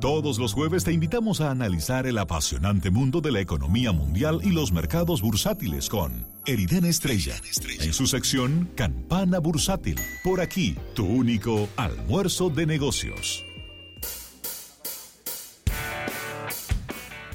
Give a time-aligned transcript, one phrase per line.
[0.00, 4.50] Todos los jueves te invitamos a analizar el apasionante mundo de la economía mundial y
[4.50, 7.34] los mercados bursátiles con Eriden Estrella,
[7.80, 9.98] en su sección Campana Bursátil.
[10.22, 13.42] Por aquí, tu único almuerzo de negocios.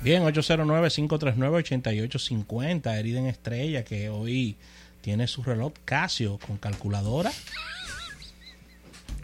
[0.03, 4.55] Bien, 809-539-8850, Eriden Estrella, que hoy
[5.01, 7.31] tiene su reloj Casio con calculadora.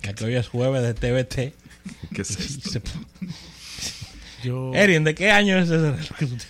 [0.01, 1.66] Ya que hoy es jueves de TVT.
[2.13, 2.79] ¿Qué es esto?
[4.43, 6.41] Yo, Eriden, ¿de qué año es ese reloj?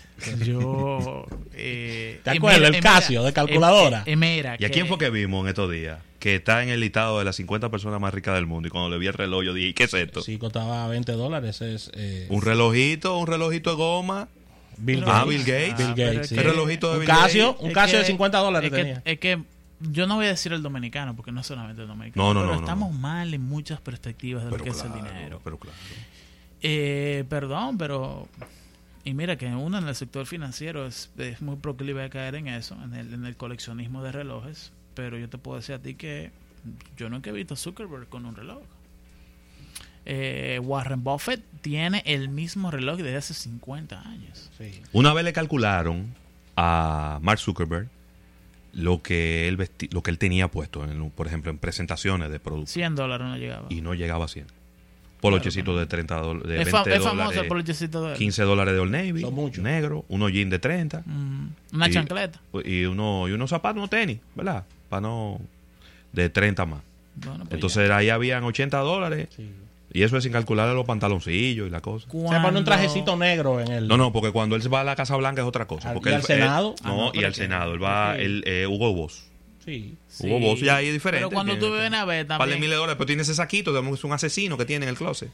[0.46, 2.74] yo eh, ¿Te acuerdas?
[2.74, 4.04] El Casio, de calculadora.
[4.18, 6.00] mira, ¿Y a quién fue que vimos en estos días?
[6.20, 8.68] Que está en el listado de las 50 personas más ricas del mundo.
[8.68, 10.22] Y cuando le vi el reloj, yo dije, ¿qué es esto?
[10.22, 11.62] Sí, costaba 20 dólares.
[11.62, 14.28] Es eh, Un relojito, un relojito de goma.
[14.78, 15.28] Bill Ah, Gates.
[15.30, 15.78] Bill Gates.
[15.78, 16.36] Bill Gates, sí.
[16.38, 17.62] El relojito de Un Bill Casio, Gates.
[17.64, 19.02] un Es Casio de que- 50 dólares es que, tenía.
[19.06, 19.40] es que
[19.80, 22.26] yo no voy a decir el dominicano, porque no es solamente el dominicano.
[22.26, 23.00] No, no, pero no, no, estamos no.
[23.00, 25.42] mal en muchas perspectivas de Pero lo que es el claro, dinero.
[25.44, 25.78] pero claro.
[26.62, 28.28] Eh, perdón, pero.
[29.04, 32.48] Y mira que uno en el sector financiero es, es muy proclive a caer en
[32.48, 34.74] eso, en el, en el coleccionismo de relojes.
[34.96, 36.32] Pero yo te puedo decir a ti que
[36.98, 38.62] yo nunca he visto a Zuckerberg con un reloj.
[40.06, 44.50] Eh, Warren Buffett tiene el mismo reloj desde hace 50 años.
[44.58, 44.82] Sí.
[44.94, 46.14] Una vez le calcularon
[46.56, 47.90] a Mark Zuckerberg
[48.78, 52.40] lo que él vesti- lo que él tenía puesto, en, por ejemplo, en presentaciones de
[52.40, 52.72] productos.
[52.72, 53.66] 100 dólares no llegaba.
[53.70, 54.46] Y no llegaba a 100.
[55.20, 58.18] Polochecitos de 30 dólares, de es, 20 fa- es famoso dólares, el polochecito de él.
[58.20, 59.64] 15 dólares de Old Navy, Son muchos.
[59.64, 62.40] negro, unos jeans de 30 Mm, una Y- chancleta.
[62.64, 64.64] y, uno, y unos zapatos, unos tenis, ¿verdad?
[64.90, 65.42] Para no...
[66.14, 66.82] de 30 más.
[67.16, 69.50] Bueno, pues Entonces ahí habían 80 dólares Sí.
[69.94, 72.06] Y eso es sin calcular los pantaloncillos y la cosa.
[72.10, 73.88] Se pone un trajecito negro en el.
[73.88, 75.90] No, no, porque cuando él se va a la Casa Blanca es otra cosa.
[75.90, 76.70] Al- Porque ¿y él- al Senado?
[76.78, 77.74] él- Ah, no, no, y al Senado.
[77.74, 78.22] Él va, Sí.
[78.24, 79.24] él, eh, Hugo Boss.
[79.66, 79.96] Sí.
[80.08, 80.28] Sí.
[80.28, 81.26] Hugo Boss ya ahí es diferente.
[81.28, 82.60] Pero cuando tú vienes a ver también.
[82.60, 85.30] miles de dólares, pero tiene ese saquito, es un asesino que tiene en el closet.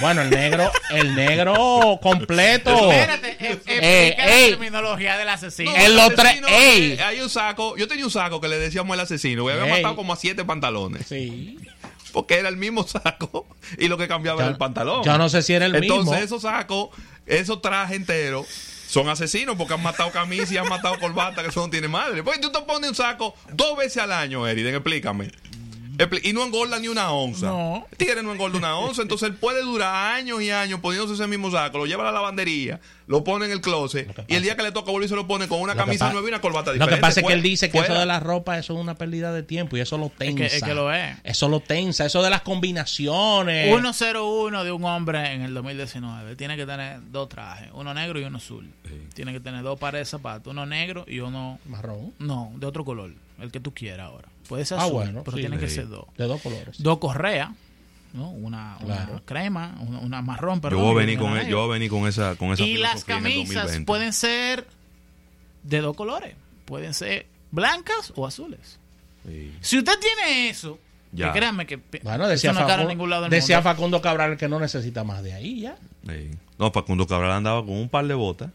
[0.00, 1.54] Bueno, el negro, el negro
[2.02, 2.92] completo.
[2.92, 5.74] Espérate, eh, explica Eh, la terminología del asesino.
[5.74, 8.94] En el los tres- eh, Hay un saco, yo tenía un saco que le decíamos
[8.94, 9.70] el asesino, y había Ey.
[9.82, 11.06] matado como a siete pantalones.
[11.08, 11.58] Sí.
[12.14, 15.02] Porque era el mismo saco y lo que cambiaba Ya- era el pantalón.
[15.04, 16.24] yo no sé si era el Entonces, mismo.
[16.24, 16.88] esos sacos,
[17.26, 18.46] esos trajes enteros,
[18.88, 22.22] son asesinos porque han matado camisas y han matado corbata, que eso no tiene madre.
[22.22, 25.30] Pues tú te pones un saco dos veces al año, Eriden, explícame.
[26.22, 27.46] Y no engorda ni una onza.
[27.46, 27.86] No.
[27.90, 31.26] El tigre no engorda una onza, entonces él puede durar años y años poniéndose ese
[31.26, 34.56] mismo saco, lo lleva a la lavandería, lo pone en el closet y el día
[34.56, 36.70] que le toca volver se lo pone con una Lo camisa nueva y una corbata
[36.70, 36.96] Lo diferente.
[36.96, 39.32] que pasa es que él dice que eso de la ropa eso es una pérdida
[39.32, 40.36] de tiempo y eso lo Es tensa.
[40.36, 41.16] que, es que lo es.
[41.22, 43.68] Eso lo tensa, eso de las combinaciones.
[43.70, 48.24] 101 de un hombre en el 2019 tiene que tener dos trajes, uno negro y
[48.24, 48.68] uno azul.
[49.14, 52.12] Tiene que tener dos pares de zapatos, uno negro y uno marrón.
[52.18, 54.28] no, de otro color, el que tú quieras ahora.
[54.48, 55.42] Puede ser Ah, azul, bueno, pero sí.
[55.42, 56.04] tiene que ser dos.
[56.16, 56.76] De dos colores.
[56.82, 57.50] Dos correas,
[58.12, 58.30] ¿no?
[58.30, 60.82] Una, una crema, una, una marrón, Yo perdón.
[60.82, 61.48] voy a venir con, negra.
[61.48, 63.86] yo voy a venir con esa, con esa Y las el camisas 2020.
[63.86, 64.66] pueden ser
[65.62, 66.34] de dos colores,
[66.66, 68.78] pueden ser blancas o azules.
[69.26, 69.52] Sí.
[69.62, 70.78] Si usted tiene eso,
[71.12, 71.32] Ya.
[71.32, 73.70] que créanme que Bueno, decía, eso no cabe en Facundo, ningún lado del decía mundo.
[73.70, 75.76] Facundo Cabral que no necesita más de ahí ya.
[76.06, 76.30] Sí.
[76.58, 78.50] No, Facundo Cabral andaba con un par de botas,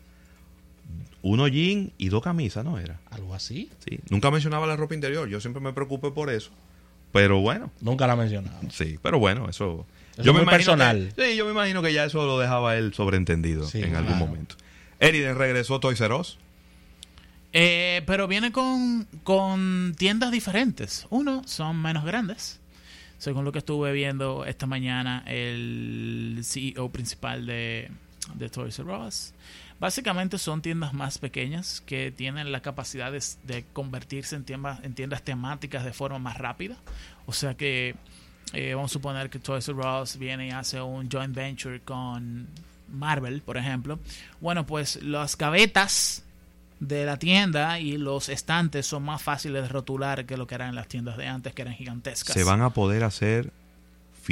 [1.21, 2.99] uno jean y dos camisas, ¿no era?
[3.11, 3.69] Algo así.
[3.87, 3.99] Sí.
[4.09, 6.51] Nunca mencionaba la ropa interior, yo siempre me preocupé por eso.
[7.11, 8.59] Pero bueno, Nunca la ha mencionado.
[8.71, 9.85] sí, pero bueno, eso...
[10.13, 11.13] Eso es muy imagino personal.
[11.15, 14.13] que- sí, yo me imagino que ya eso lo dejaba él sobreentendido Sí, en algún
[14.15, 14.25] claro.
[14.27, 14.55] momento.
[14.99, 16.37] Eriden regresó a Toys R Us.
[17.53, 21.07] Eh, pero viene con, con tiendas diferentes.
[21.09, 22.59] Uno, son menos grandes.
[23.17, 27.89] Según lo que estuve viendo esta mañana, el CEO principal de,
[28.35, 29.33] de Toys R Us.
[29.79, 35.23] Básicamente son tiendas más pequeñas que tienen la capacidad de, convertirse en tiendas, en tiendas
[35.23, 36.75] temáticas de forma más rápida.
[37.25, 37.95] O sea que
[38.53, 42.47] eh, vamos a suponer que Toys R Us viene y hace un joint venture con
[42.91, 43.99] Marvel, por ejemplo.
[44.41, 46.23] Bueno, pues las gavetas
[46.79, 50.75] de la tienda y los estantes son más fáciles de rotular que lo que eran
[50.75, 52.33] las tiendas de antes, que eran gigantescas.
[52.33, 53.51] Se van a poder hacer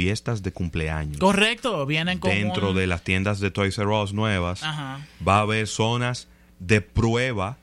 [0.02, 1.18] fiestas de cumpleaños.
[1.18, 4.62] Correcto, vienen con Dentro un- de las tiendas de Toys R Us nuevas.
[4.62, 5.04] Ajá.
[5.26, 6.28] va a haber zonas
[6.60, 7.56] de prueba.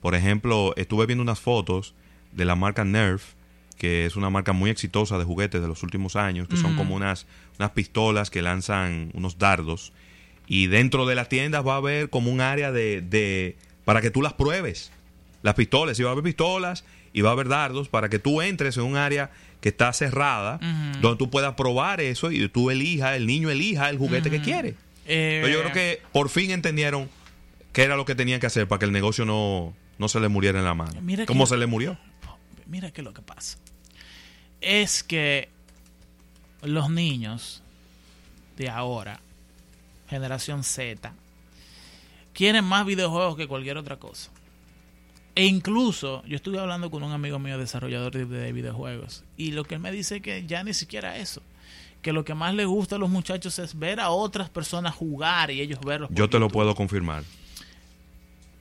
[0.00, 1.92] Por ejemplo, estuve viendo unas fotos
[2.30, 3.32] de la marca Nerf,
[3.78, 6.94] que es una marca muy exitosa de juguetes de los últimos años, que son como
[6.94, 7.26] unas,
[7.58, 9.92] unas pistolas que lanzan unos dardos.
[10.46, 14.12] Y dentro de las tiendas va a haber como un área de, de para que
[14.12, 14.92] tú las pruebes.
[15.42, 18.42] Las pistolas, y va a haber pistolas y va a haber dardos para que tú
[18.42, 19.30] entres en un área
[19.60, 20.58] que está cerrada,
[21.00, 24.74] donde tú puedas probar eso y tú elijas, el niño elija el juguete que quiere.
[25.06, 27.08] Eh, Pero yo creo que por fin entendieron
[27.72, 30.28] qué era lo que tenían que hacer para que el negocio no, no se le
[30.28, 31.00] muriera en la mano.
[31.00, 31.96] Mira ¿Cómo se le murió?
[32.66, 33.58] Mira que lo que pasa.
[34.60, 35.48] Es que
[36.62, 37.62] los niños
[38.56, 39.20] de ahora
[40.12, 41.14] generación Z,
[42.34, 44.30] quieren más videojuegos que cualquier otra cosa.
[45.34, 49.64] E incluso, yo estuve hablando con un amigo mío desarrollador de, de videojuegos, y lo
[49.64, 51.42] que él me dice es que ya ni siquiera eso.
[52.02, 55.50] Que lo que más les gusta a los muchachos es ver a otras personas jugar
[55.50, 56.10] y ellos verlos.
[56.12, 57.22] Yo te lo puedo confirmar.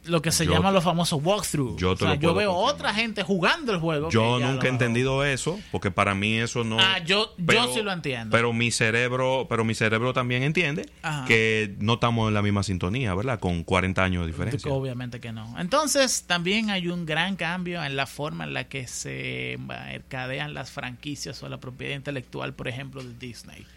[0.05, 1.79] Lo que se yo- llaman los famosos walkthroughs.
[1.79, 2.47] yo o sea, veo confirmar.
[2.47, 4.09] otra gente jugando el juego.
[4.09, 6.79] Yo nunca he entendido eso, porque para mí eso no.
[6.79, 8.35] Ah, yo- yo sí lo entiendo.
[8.35, 11.25] Pero mi cerebro, pero mi cerebro también entiende Ajá.
[11.25, 13.39] que no estamos en la misma sintonía, ¿verdad?
[13.39, 14.71] Con 40 años de diferencia.
[14.71, 15.53] Obviamente que no.
[15.59, 20.71] Entonces, también hay un gran cambio en la forma en la que se mercadean las
[20.71, 23.67] franquicias o la propiedad intelectual, por ejemplo, de Disney.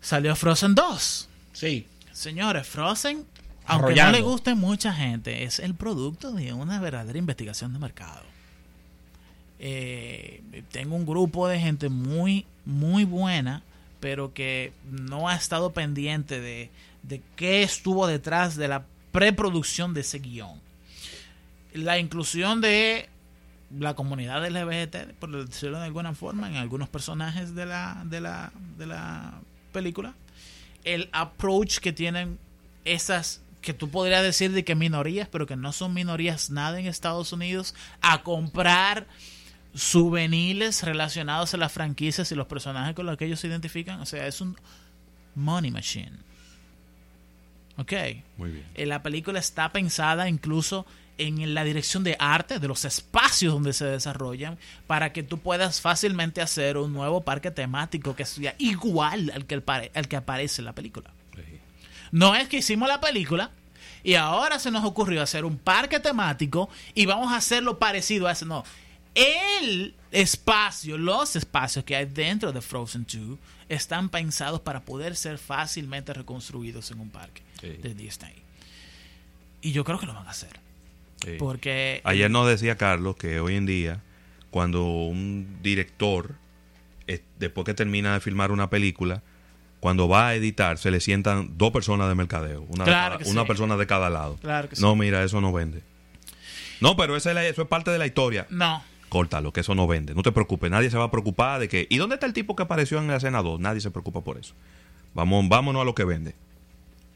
[0.00, 1.28] Salió Frozen 2.
[1.52, 1.86] Sí.
[2.12, 3.24] Señores, Frozen,
[3.66, 8.22] aunque no le guste mucha gente, es el producto de una verdadera investigación de mercado.
[9.58, 10.42] Eh,
[10.72, 13.62] tengo un grupo de gente muy, muy buena,
[14.00, 16.70] pero que no ha estado pendiente de,
[17.02, 20.60] de qué estuvo detrás de la preproducción de ese guion.
[21.74, 23.08] La inclusión de
[23.78, 28.52] la comunidad LGBT, por decirlo de alguna forma, en algunos personajes de la, de la,
[28.76, 29.40] de la
[29.72, 30.14] película.
[30.84, 32.38] El approach que tienen
[32.84, 36.86] esas que tú podrías decir de que minorías, pero que no son minorías nada en
[36.86, 39.06] Estados Unidos, a comprar
[39.74, 44.00] souvenirs relacionados a las franquicias y los personajes con los que ellos se identifican.
[44.00, 44.56] O sea, es un
[45.34, 46.12] money machine.
[47.78, 47.92] Ok.
[48.36, 48.66] Muy bien.
[48.74, 50.84] Eh, La película está pensada incluso
[51.18, 55.80] en la dirección de arte, de los espacios donde se desarrollan, para que tú puedas
[55.80, 60.16] fácilmente hacer un nuevo parque temático que sea igual al que, el pare- al que
[60.16, 61.10] aparece en la película.
[62.12, 63.50] No es que hicimos la película
[64.04, 68.32] y ahora se nos ocurrió hacer un parque temático y vamos a hacerlo parecido a
[68.32, 68.44] ese.
[68.46, 68.64] No.
[69.14, 73.38] El espacio, los espacios que hay dentro de Frozen 2
[73.68, 77.68] están pensados para poder ser fácilmente reconstruidos en un parque Sí.
[77.82, 78.34] de Disney.
[79.60, 80.58] Y yo creo que lo van a hacer.
[81.24, 81.32] Sí.
[81.38, 84.00] Porque Ayer nos decía Carlos que hoy en día,
[84.50, 86.34] cuando un director,
[87.06, 89.22] eh, después que termina de filmar una película,
[89.82, 93.24] cuando va a editar, se le sientan dos personas de mercadeo, una, Claro de que
[93.24, 93.48] cada- una sí.
[93.48, 94.36] persona de cada lado.
[94.40, 94.82] Claro que sí.
[94.82, 95.82] No, mira, eso no vende.
[96.80, 98.46] No, pero esa es la- eso es parte de la historia.
[98.48, 98.80] no.
[99.08, 100.14] Córtalo, que eso no vende.
[100.14, 101.86] No te preocupes, nadie se va a preocupar de que...
[101.90, 103.60] ¿Y dónde está el tipo que apareció en la escena 2?
[103.60, 104.54] Nadie se preocupa por eso.
[105.12, 106.34] Vamos, vámonos a lo que vende.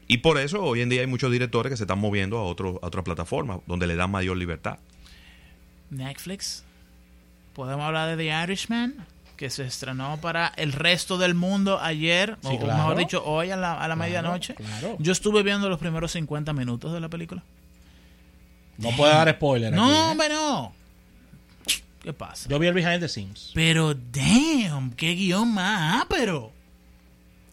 [0.07, 2.79] Y por eso hoy en día hay muchos directores que se están moviendo a, otro,
[2.83, 4.77] a otra plataforma, donde le dan mayor libertad.
[5.89, 6.63] Netflix.
[7.53, 9.05] Podemos hablar de The Irishman,
[9.37, 12.77] que se estrenó para el resto del mundo ayer, Sí, o, claro.
[12.79, 14.55] mejor dicho, hoy a la, a la Claro, medianoche.
[14.55, 14.95] claro.
[14.99, 17.43] Yo estuve viendo los primeros 50 minutos de la película.
[18.77, 19.71] No puede dar spoiler.
[19.73, 20.01] No, aquí, ¿eh?
[20.01, 20.73] hombre, no.
[22.01, 22.47] ¿Qué pasa?
[22.49, 23.51] Yo vi el behind the scenes.
[23.53, 26.51] Pero, damn, qué guion más pero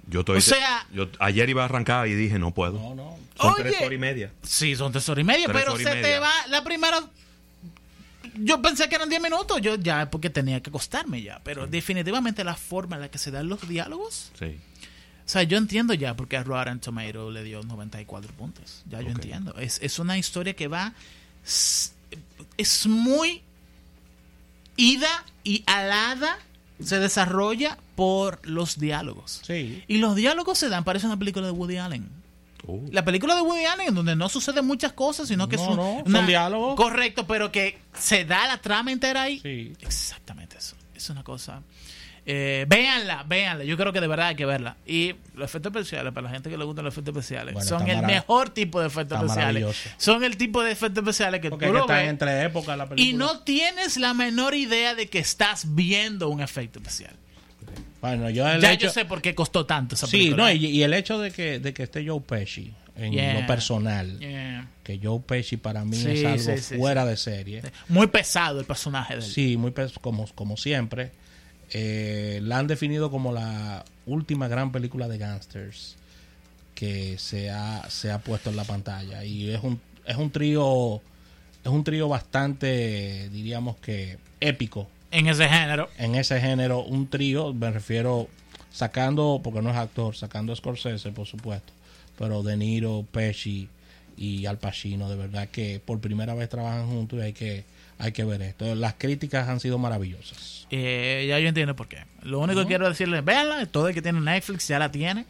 [0.06, 2.78] Yo estoy, O sea- yo ayer iba a arrancar y dije, no puedo.
[2.78, 3.16] No, no.
[3.40, 3.62] Son Oye.
[3.64, 4.30] tres horas y media.
[4.42, 6.02] Sí, son tres horas y media, Tres pero horas y se media.
[6.14, 7.00] te va la primera...
[8.38, 12.42] Yo pensé que eran 10 minutos, yo ya, porque tenía que acostarme ya, pero definitivamente
[12.44, 14.58] la forma en la que se dan los diálogos Sí.
[15.26, 18.82] O sea, yo entiendo ya por qué a Rotten Tomato le dio 94 puntos.
[18.90, 19.54] Ya yo entiendo.
[19.58, 20.92] Es, es una historia que va.
[22.58, 23.42] Es muy
[24.76, 26.38] ida y alada.
[26.82, 29.40] Se desarrolla por los diálogos.
[29.46, 29.82] Sí.
[29.88, 32.06] Y los diálogos se dan, parece una película de Woody Allen.
[32.66, 35.62] Uh, La película de Woody Allen, en donde no suceden muchas cosas, sino que No,
[35.62, 36.74] es un- no, diálogos.
[36.76, 39.40] Correcto, pero que se da la trama entera ahí.
[39.40, 39.72] Sí.
[39.80, 40.76] Exactamente eso.
[40.94, 41.62] Es una cosa.
[42.26, 43.64] Eh, véanla, véanla.
[43.64, 44.76] Yo creo que de verdad hay que verla.
[44.86, 47.86] Y los efectos especiales, para la gente que le gustan los efectos especiales, Bueno, son
[47.86, 49.76] el mejor tipo de efectos especiales.
[49.98, 52.44] Son el tipo de efectos especiales que Porque tú es que lo están ves entre
[52.44, 53.10] épocas la película.
[53.10, 57.14] y no tienes la menor idea de que estás viendo un efecto especial.
[58.08, 58.86] Bueno, yo ya hecho...
[58.86, 60.44] yo sé por qué costó tanto esa Sí, película.
[60.44, 63.40] no, y, y el hecho de que, de que esté Joe Pesci en Yeah.
[63.40, 64.68] lo personal, Yeah.
[64.82, 67.62] que Joe Pesci para mí Sí, es algo sí, sí, fuera de serie.
[67.88, 69.26] Muy pesado el personaje de él.
[69.26, 71.10] Sí, muy pes- como, como siempre.
[71.70, 75.96] Eh, la han definido como la última gran película de gangsters
[76.74, 79.24] que se ha, se ha puesto en la pantalla.
[79.24, 81.00] Y es un, es un trío,
[81.64, 85.88] es un trío bastante, diríamos que épico En ese género.
[85.98, 86.80] en ese género.
[86.80, 88.28] Un trío, me refiero
[88.70, 91.72] sacando, porque no es actor, sacando a Scorsese, por supuesto.
[92.18, 93.68] Pero De Niro, Pesci
[94.16, 97.64] y Al Pacino, de verdad que por primera vez trabajan juntos y hay que,
[97.98, 98.74] hay que ver esto.
[98.74, 100.66] Las críticas han sido maravillosas.
[100.70, 101.98] Eh, ya yo entiendo por qué.
[102.22, 105.24] Lo único que quiero decirles, véanla, todo el que tiene Netflix ya la tiene.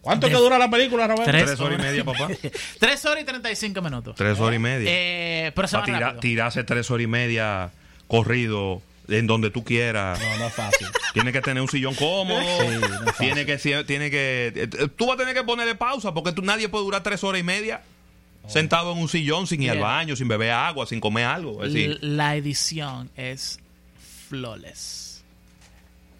[0.00, 1.30] ¿Cuánto De- que dura la película, Roberto?
[1.30, 2.28] Tres Tres horas y media, papá.
[2.78, 4.14] 3 horas y 35 minutos.
[4.16, 4.88] Tres horas y media.
[4.90, 7.70] Eh, pero se va tirarse tres horas y media
[8.06, 10.18] corrido en donde tú quieras.
[10.20, 10.86] No, no es fácil.
[11.12, 12.40] Tiene que tener un sillón cómodo.
[12.40, 13.14] Sí, no es fácil.
[13.18, 14.52] tiene que, tiene que.
[14.54, 17.40] eh, Tú vas a tener que ponerle pausa porque tú, nadie puede durar tres horas
[17.40, 17.82] y media
[18.46, 21.62] sentado en un sillón sin ir al baño, sin beber agua, sin comer algo.
[21.64, 23.60] Es decir, la edición es
[24.28, 25.22] flawless.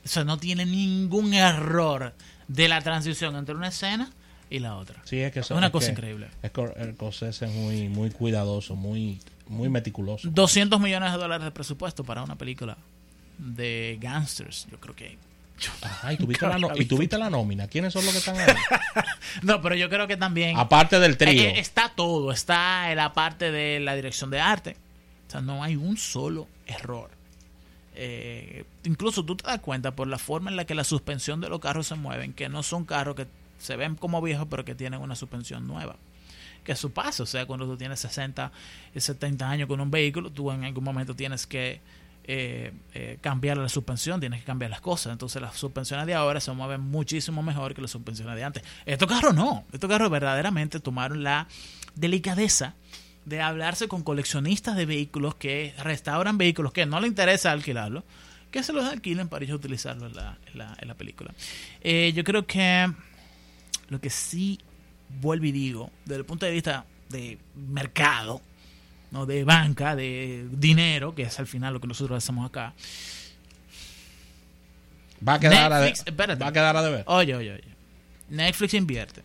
[0.05, 2.15] O sea, no tiene ningún error
[2.49, 4.11] de la transición entre una escena
[4.49, 5.01] y la otra.
[5.05, 6.29] Sí, es que eso- Una es cosa que- increíble.
[6.43, 9.21] Es que el es muy, muy cuidadoso, muy,
[9.51, 10.29] muy meticuloso.
[10.31, 12.77] 200 millones de dólares de presupuesto para una película
[13.39, 15.19] de gangsters, yo creo que...
[15.83, 17.67] Ajá, ¿y tú viste la, no- Nunca y tú había viste la nómina?
[17.69, 18.55] ¿Quiénes son los que están ahí?
[19.43, 20.57] No, pero yo creo que también...
[20.59, 21.43] Aparte del trío.
[21.43, 24.77] Eh, eh, está todo, está en la parte de la dirección de arte.
[25.29, 27.11] O sea, no hay un solo error.
[27.95, 31.49] Eh, incluso tú te das cuenta por la forma en la que la suspensión de
[31.51, 33.27] los carros se mueven, que no son carros que
[33.59, 35.97] se ven como viejos, pero que tienen una suspensión nueva.
[36.65, 38.53] Que eso pasa, o sea, cuando tú tienes 60
[38.95, 41.81] y 70 años con un vehículo, tú en algún momento tienes que
[42.25, 45.13] eh, eh, cambiar la suspensión, tienes que cambiar las cosas.
[45.13, 48.63] Entonces las suspensiones de ahora se mueven muchísimo mejor que las suspensiones de antes.
[48.87, 51.49] Estos carros no, estos carros verdaderamente tomaron la
[51.95, 52.75] delicadeza
[53.25, 58.05] de hablarse con coleccionistas de vehículos que restauran vehículos que no les interesa alquilarlos,
[58.51, 61.33] que se los alquilen para ellos la, en la- en la película.
[61.81, 62.93] Eh, yo creo que
[63.89, 64.59] lo que sí
[65.21, 68.41] vuelvo y digo, desde el punto de vista de mercado,
[69.11, 72.75] no de banca, de dinero, que es al final lo que nosotros hacemos acá.
[75.27, 76.43] Va a quedar, Netflix, a, de, espérate.
[76.43, 77.05] va a quedar a deber.
[77.07, 77.65] Oye, oye, oye.
[78.29, 79.23] Netflix invierte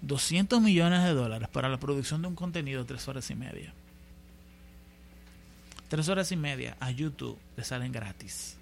[0.00, 3.72] 200 millones de dólares para la producción de un contenido de tres horas y media.
[5.88, 8.56] Tres horas y media a YouTube le salen gratis.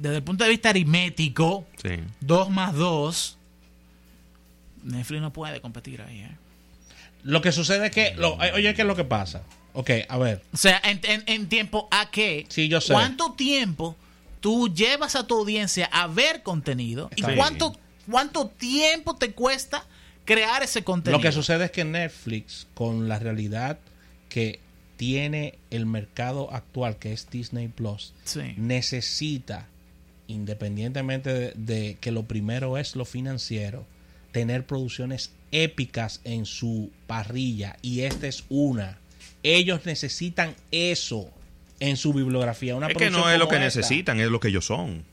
[0.00, 1.90] Desde el punto de vista aritmético, sí.
[2.20, 3.36] 2 más 2,
[4.84, 6.20] Netflix no puede competir ahí.
[6.20, 6.36] ¿eh?
[7.22, 9.42] Lo que sucede es que, lo- eh, oye, ¿qué es lo que pasa?
[9.74, 10.42] Ok, a ver.
[10.52, 12.46] O sea, en, en- en tiempo a qué?
[12.48, 12.92] Sí, yo sé.
[12.92, 13.94] ¿Cuánto tiempo
[14.40, 17.10] tú llevas a tu audiencia a ver contenido?
[17.14, 17.36] ¿Y bien.
[17.36, 17.76] cuánto,
[18.10, 19.84] cuánto tiempo te cuesta
[20.24, 21.18] crear ese contenido?
[21.18, 23.78] Lo que sucede es que Netflix, con la realidad
[24.30, 24.60] que
[24.96, 28.54] tiene el mercado actual, que es Disney Plus, Sí.
[28.56, 29.66] necesita,
[30.30, 33.84] independientemente de, de que lo primero es lo financiero,
[34.32, 37.76] tener producciones épicas en su parrilla.
[37.82, 38.98] Y esta es una.
[39.42, 41.30] Ellos necesitan eso
[41.80, 42.76] en su bibliografía.
[42.76, 43.64] Una Es que no es lo que esta.
[43.64, 45.04] necesitan, es lo que ellos son.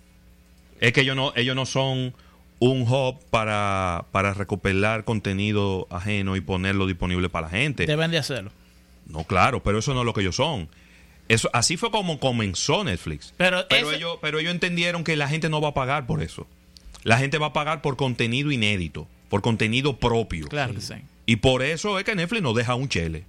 [0.80, 2.14] Es que ellos no, ellos no son
[2.60, 7.86] un hub para, para recopilar contenido ajeno y ponerlo disponible para la gente.
[7.86, 8.52] Deben de hacerlo.
[9.08, 10.68] No, claro, pero eso no es lo que ellos son.
[11.28, 13.34] Eso, así fue como comenzó Netflix.
[13.38, 16.22] Pero Pero, ese- ellos, pero ellos entendieron que la gente no va a pagar por
[16.24, 16.48] eso.
[17.04, 20.48] La gente va a pagar por contenido inédito, por contenido propio.
[20.48, 20.94] Claro que sí.
[21.26, 23.26] Y por eso es que Netflix no deja un chele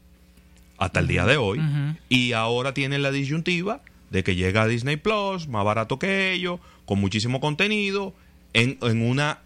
[0.78, 1.60] hasta el día de hoy.
[2.08, 6.60] Y ahora tienen la disyuntiva de que llega a Disney Plus, más barato que ellos,
[6.86, 8.14] con muchísimo contenido,
[8.52, 9.40] en, en una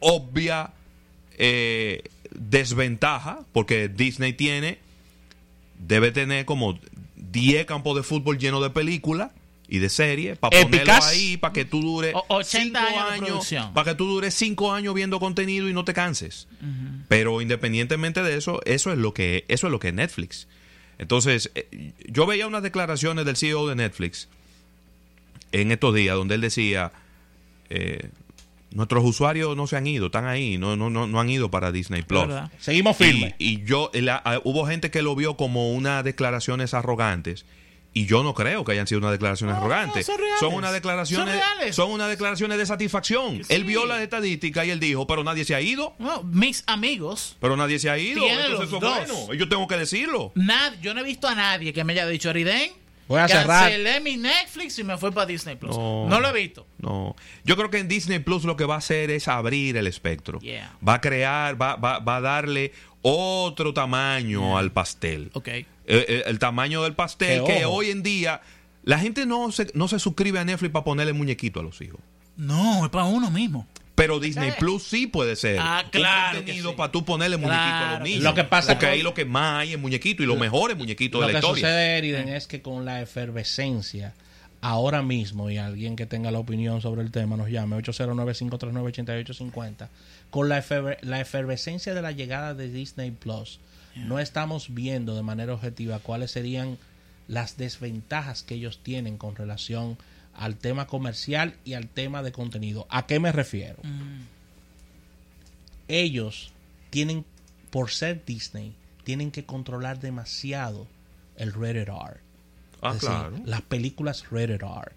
[0.00, 0.72] obvia
[1.38, 4.78] eh, desventaja, porque Disney tiene,
[5.78, 6.78] debe tener como
[7.34, 9.30] 10 campos de fútbol llenos de películas
[9.68, 13.90] y de series para ponerlo ahí para que tú dures O- 80 cinco años para
[13.90, 16.48] que tú dures 5 años viendo contenido y no te canses.
[17.08, 20.48] Pero independientemente de eso, eso es lo que eso es lo que es Netflix.
[20.98, 24.28] Entonces, eh, yo veía unas declaraciones del CEO de Netflix
[25.52, 26.92] en estos días donde él decía
[27.70, 28.10] eh,
[28.74, 31.72] nuestros usuarios no se han ido, están ahí, no no no, no han ido para
[31.72, 32.26] Disney Plus.
[32.58, 33.34] Seguimos firmes.
[33.38, 37.46] Y, y yo, la- ah, hubo gente que lo vio como unas declaraciones arrogantes.
[37.96, 40.08] Y yo no creo que hayan sido unas declaraciones No, arrogantes.
[40.08, 40.42] no, son reales.
[40.58, 43.44] unas declaraciones, Son son unas declaraciones de satisfacción.
[43.44, 43.54] Sí.
[43.54, 45.94] Él vio las estadísticas y él dijo, pero nadie se ha ido.
[46.00, 48.20] No, mis amigos, Pero nadie se ha ido.
[48.26, 48.94] Entonces los eso es dos.
[49.24, 49.34] bueno.
[49.34, 50.32] Yo tengo que decirlo.
[50.34, 52.72] nad- yo no he visto a nadie que me haya dicho, Ariden,
[53.06, 53.64] Voy a cerrar.
[53.64, 55.76] cancelé mi Netflix y me fui para Disney Plus.
[55.76, 56.08] No.
[56.08, 56.20] No.
[56.20, 56.66] lo he visto.
[56.78, 57.14] No.
[57.44, 60.38] Yo creo que en Disney Plus lo que va a hacer es abrir el espectro.
[60.40, 60.72] Yeah.
[60.86, 65.30] Va a crear, va, va, va a darle otro tamaño al pastel.
[65.34, 65.48] Ok.
[65.48, 68.40] Eh, eh, el tamaño del pastel Que hoy en día
[68.84, 72.00] la gente no se, no se suscribe a Netflix para ponerle muñequito a los hijos.
[72.36, 73.66] No, es para uno mismo.
[73.94, 74.52] Pero Disney.
[74.58, 76.76] Plus sí puede ser Ah, un claro contenido que sí.
[76.76, 78.24] para tú ponerle muñequito a los que niños.
[78.24, 80.72] Lo que pasa Porque con- ahí lo que más hay es muñequito y lo mejor
[80.72, 81.64] es muñequito Lo de la que historia.
[81.68, 84.14] sucede, Eriden, es que con la efervescencia,
[84.60, 89.88] ahora mismo, y alguien que tenga la opinión sobre el tema nos llame 809-539-8850,
[90.30, 93.60] con la, efer- la efervescencia de la llegada de Disney Plus,
[93.94, 96.78] no estamos viendo de manera objetiva cuáles serían
[97.28, 99.96] las desventajas que ellos tienen con relación
[100.36, 102.86] al tema comercial y al tema de contenido.
[102.90, 103.78] ¿A qué me refiero?
[105.88, 106.52] Ellos
[106.90, 107.24] tienen,
[107.70, 108.74] por ser Disney,
[109.04, 110.86] tienen que controlar demasiado
[111.36, 112.20] el rated R.
[112.82, 113.36] Ah, Es decir, claro.
[113.44, 114.92] las películas rated R.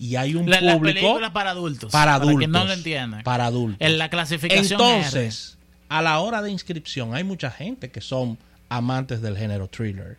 [0.00, 1.92] Y hay un La- las público películas para adultos.
[1.92, 2.40] para adultos.
[2.40, 3.22] que no lo.
[3.24, 3.80] Para adultos.
[3.80, 5.58] En la clasificación Entonces,
[5.88, 10.16] a la hora de inscripción, hay mucha gente que son amantes del género thriller,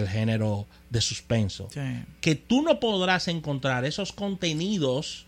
[0.00, 1.68] del género de suspenso.
[1.72, 1.80] Sí.
[2.20, 5.26] Que tú no podrás encontrar esos contenidos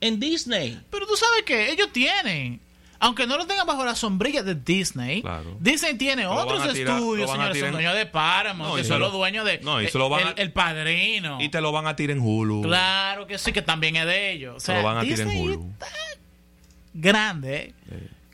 [0.00, 0.80] en Disney.
[0.90, 2.60] Pero tú sabes que ellos tienen.
[2.98, 5.56] Aunque no lo tengan bajo la sombrilla de Disney, Claro.
[5.60, 7.60] Disney tiene Lo otros tirar- estudios, señores.
[7.60, 9.58] Son dueños de Paramount, No, que son lo- los dueños de.
[9.58, 11.38] no, y se lo van el, a- el padrino.
[11.42, 12.62] Y te lo van a tirar en Hulu.
[12.62, 14.56] Claro que sí, que también es de ellos.
[14.56, 15.70] O Se sea, lo van a tirar en Disney Hulu.
[15.72, 15.88] es tan
[16.94, 17.74] grande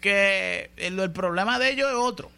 [0.01, 2.31] que el, el problema de ellos es otro.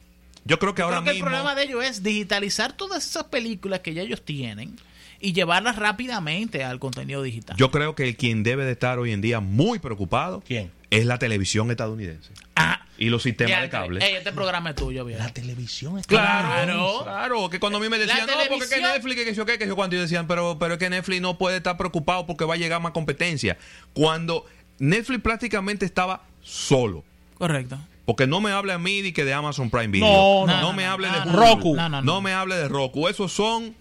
[0.45, 1.27] Yo creo que ahora Creo que mismo.
[1.27, 4.77] el problema de ellos es digitalizar todas esas películas que ya ellos tienen
[5.21, 7.57] y llevarlas rápidamente al contenido digital.
[7.57, 10.71] Yo creo que el quien debe de estar hoy en día muy preocupado ¿Quién?
[10.91, 14.05] es la televisión estadounidense Ah, y los sistemas de cable.
[14.05, 15.23] ey, este programa es tuyo, viejo.
[15.23, 17.01] La televisión está Claro.
[17.05, 19.47] Claro, que cuando a mí me decían, La no, porque es que Netflix, que yo
[19.47, 22.27] qué, que yo cuando yo decían, pero, pero es que Netflix no puede estar preocupado
[22.27, 23.57] porque va a llegar más competencia.
[23.95, 24.45] Cuando
[24.79, 27.03] Netflix prácticamente estaba solo.
[27.39, 27.79] Correcto.
[28.05, 30.07] Porque no me hable a mí de que de Amazon Prime Video.
[30.07, 31.25] No, no, no, me hable de.
[31.25, 31.75] Roku.
[31.77, 33.09] No, me hable de Roku.
[33.09, 33.75] Esos son,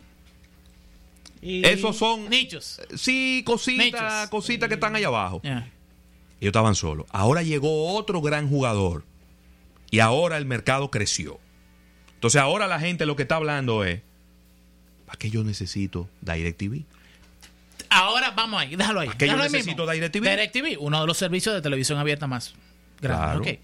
[1.42, 2.80] Y- esos son, Nichos.
[2.96, 5.42] sí, cositas, cositas que están allá abajo.
[5.44, 5.70] Ya.
[6.40, 7.06] Ellos estaban solos.
[7.10, 9.06] Ahora llegó otro gran jugador.
[9.92, 11.40] Y ahora el mercado creció.
[12.16, 14.02] Entonces ahora la gente lo que está hablando es,
[15.06, 16.84] ¿para qué yo necesito DirecTV?
[17.90, 19.08] Ahora vamos ahí, déjalo ahí.
[19.08, 19.86] ¿Para qué yo necesito.
[19.86, 20.22] DirecTV?
[20.24, 22.56] DirecTV, uno de los servicios de televisión abierta más
[23.02, 23.28] grandes.
[23.28, 23.40] Claro.
[23.42, 23.60] ok.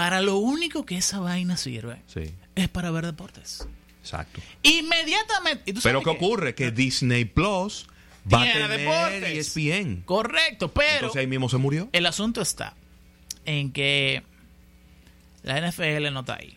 [0.00, 3.66] Para lo único que esa vaina sirve Sí, es para ver deportes.
[4.02, 4.40] exacto.
[4.62, 5.62] Inmediatamente.
[5.66, 6.54] ¿Y tú Pero ¿qué ocurre?
[6.54, 7.86] Que Disney Plus
[8.32, 9.56] va a tener deportes.
[9.56, 10.02] ESPN.
[10.06, 11.88] Correcto, pero Entonces ahí mismo se murió.
[11.92, 12.74] el asunto está
[13.44, 14.22] en que
[15.42, 16.56] la NFL no está ahí.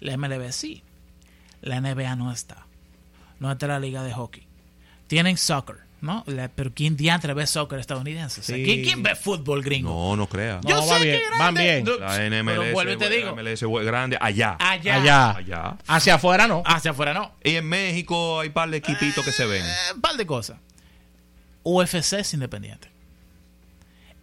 [0.00, 0.82] La MLB sí.
[1.60, 2.66] La NBA no está.
[3.40, 4.46] No está la liga de hockey.
[5.06, 6.22] Tienen soccer, ¿no?
[6.26, 8.40] La- pero ¿quién diantre ve soccer estadounidense?
[8.40, 8.64] O sea, Sí.
[8.64, 9.88] ¿quién, quién ve fútbol gringo?
[9.90, 10.60] No, no crea.
[10.68, 11.62] No, va bien, que van grande.
[11.62, 11.84] bien.
[11.84, 13.26] No, La pero NMLS, vuelvo y te digo.
[13.26, 14.56] la MLS es grande allá.
[14.58, 14.96] Allá.
[14.96, 15.30] Allá.
[15.36, 15.78] Allá.
[15.86, 16.62] Hacia afuera no.
[16.66, 17.32] Hacia afuera no.
[17.42, 19.64] Y en México hay un par de equipitos que se ven.
[19.64, 20.58] Eh, un par de cosas.
[21.62, 22.88] UFC es independiente.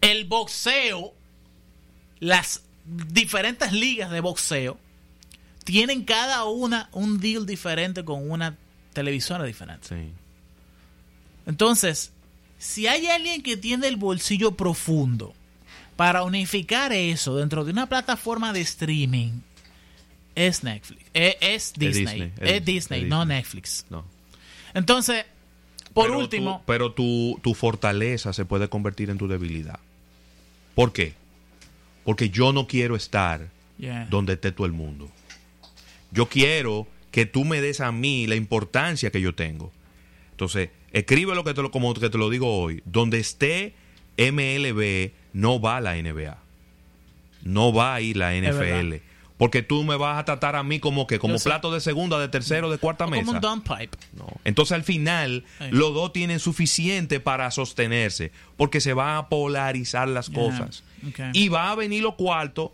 [0.02, 1.14] El boxeo,
[2.20, 4.78] las diferentes ligas de boxeo,
[5.64, 8.56] tienen cada una un deal diferente con una
[8.92, 9.88] televisora diferente.
[9.88, 10.12] Sí.
[11.46, 12.12] Entonces,
[12.58, 15.34] si hay alguien que tiene el bolsillo profundo
[15.96, 19.40] para unificar eso dentro de una plataforma de streaming,
[20.34, 21.02] es Netflix.
[21.14, 22.04] Eh, Es, Disney.
[22.04, 23.36] Disney, Es, es- Disney, no Disney.
[23.38, 23.86] Netflix.
[23.90, 24.04] No.
[24.74, 25.24] Entonces,
[25.92, 29.80] por Pero último, tu- pero tu, tu fortaleza se puede convertir en tu debilidad.
[30.74, 31.14] ¿Por qué?
[32.04, 33.48] Porque yo no quiero estar
[33.78, 34.06] Yeah.
[34.10, 35.10] donde esté todo el mundo.
[36.12, 39.72] Yo quiero que tú me des a mí la importancia que yo tengo.
[40.32, 42.82] Entonces, escribe lo que te lo, como que te lo digo hoy.
[42.84, 43.74] Donde esté
[44.18, 46.38] MLB, no va la NBA.
[47.42, 48.96] No va a ir la NFL.
[49.38, 51.48] Porque tú me vas a tratar a mí como que, como Yo sé.
[51.48, 53.24] plato de segunda, de tercero, de cuarta O mesa.
[53.24, 53.96] como un dump pipe.
[54.14, 54.26] No.
[54.44, 60.28] Entonces al final los dos tienen suficiente para sostenerse porque se van a polarizar las
[60.28, 60.84] cosas.
[61.32, 62.72] Y va a venir los cuartos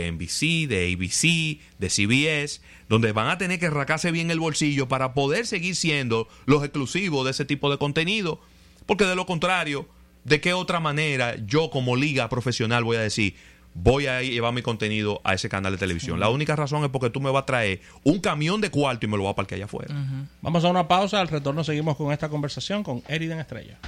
[0.00, 4.88] de NBC, de ABC, de CBS, donde van a tener que racarse bien el bolsillo
[4.88, 8.40] para poder seguir siendo los exclusivos de ese tipo de contenido.
[8.86, 9.88] Porque de lo contrario,
[10.24, 13.36] ¿de qué otra manera yo como liga profesional voy a decir,
[13.72, 16.20] voy a llevar mi contenido a ese canal de televisión?
[16.20, 19.08] La única razón es porque tú me vas a traer un camión de cuarto y
[19.08, 19.94] me lo vas a parquear allá afuera.
[20.42, 21.20] Vamos a una pausa.
[21.20, 23.78] Al retorno seguimos con esta conversación con Eriden Estrella.